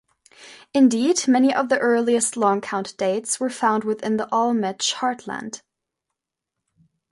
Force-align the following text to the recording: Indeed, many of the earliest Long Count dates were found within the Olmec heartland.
Indeed, 0.73 1.27
many 1.27 1.53
of 1.53 1.69
the 1.69 1.77
earliest 1.77 2.35
Long 2.35 2.59
Count 2.59 2.97
dates 2.97 3.39
were 3.39 3.51
found 3.51 3.83
within 3.83 4.17
the 4.17 4.27
Olmec 4.33 4.79
heartland. 4.79 5.61